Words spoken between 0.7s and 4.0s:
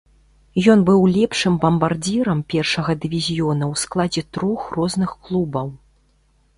Ён быў лепшым бамбардзірам першага дывізіёна ў